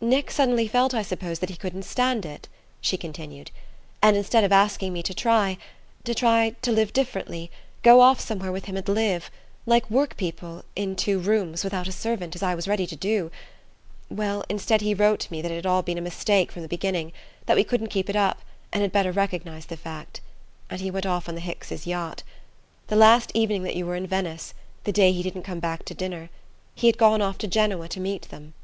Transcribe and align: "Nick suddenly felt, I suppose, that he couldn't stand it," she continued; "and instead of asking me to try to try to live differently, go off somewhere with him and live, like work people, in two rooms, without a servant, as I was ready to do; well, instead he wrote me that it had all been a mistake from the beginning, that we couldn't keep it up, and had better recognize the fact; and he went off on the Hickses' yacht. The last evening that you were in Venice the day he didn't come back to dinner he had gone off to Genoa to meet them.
"Nick 0.00 0.30
suddenly 0.30 0.68
felt, 0.68 0.94
I 0.94 1.02
suppose, 1.02 1.40
that 1.40 1.50
he 1.50 1.56
couldn't 1.56 1.82
stand 1.82 2.24
it," 2.24 2.46
she 2.80 2.96
continued; 2.96 3.50
"and 4.00 4.16
instead 4.16 4.44
of 4.44 4.52
asking 4.52 4.92
me 4.92 5.02
to 5.02 5.12
try 5.12 5.58
to 6.04 6.14
try 6.14 6.50
to 6.62 6.70
live 6.70 6.92
differently, 6.92 7.50
go 7.82 8.00
off 8.00 8.20
somewhere 8.20 8.52
with 8.52 8.66
him 8.66 8.76
and 8.76 8.88
live, 8.88 9.28
like 9.66 9.90
work 9.90 10.16
people, 10.16 10.62
in 10.76 10.94
two 10.94 11.18
rooms, 11.18 11.64
without 11.64 11.88
a 11.88 11.90
servant, 11.90 12.36
as 12.36 12.44
I 12.44 12.54
was 12.54 12.68
ready 12.68 12.86
to 12.86 12.94
do; 12.94 13.32
well, 14.08 14.44
instead 14.48 14.82
he 14.82 14.94
wrote 14.94 15.28
me 15.32 15.42
that 15.42 15.50
it 15.50 15.56
had 15.56 15.66
all 15.66 15.82
been 15.82 15.98
a 15.98 16.00
mistake 16.00 16.52
from 16.52 16.62
the 16.62 16.68
beginning, 16.68 17.12
that 17.46 17.56
we 17.56 17.64
couldn't 17.64 17.88
keep 17.88 18.08
it 18.08 18.14
up, 18.14 18.40
and 18.72 18.82
had 18.82 18.92
better 18.92 19.10
recognize 19.10 19.66
the 19.66 19.76
fact; 19.76 20.20
and 20.70 20.80
he 20.80 20.92
went 20.92 21.06
off 21.06 21.28
on 21.28 21.34
the 21.34 21.40
Hickses' 21.40 21.86
yacht. 21.88 22.22
The 22.86 22.94
last 22.94 23.32
evening 23.34 23.64
that 23.64 23.74
you 23.74 23.84
were 23.84 23.96
in 23.96 24.06
Venice 24.06 24.54
the 24.84 24.92
day 24.92 25.10
he 25.10 25.24
didn't 25.24 25.42
come 25.42 25.58
back 25.58 25.84
to 25.86 25.92
dinner 25.94 26.30
he 26.76 26.86
had 26.86 26.96
gone 26.98 27.20
off 27.20 27.36
to 27.38 27.48
Genoa 27.48 27.88
to 27.88 27.98
meet 27.98 28.28
them. 28.28 28.54